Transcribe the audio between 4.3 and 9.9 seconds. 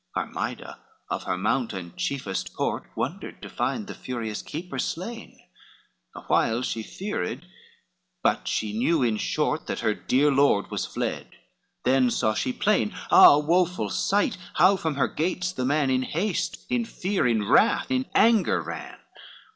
keeper slain, Awhile she feared, but she knew in short, That